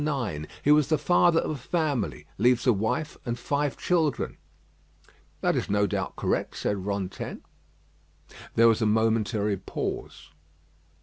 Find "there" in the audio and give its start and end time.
8.55-8.67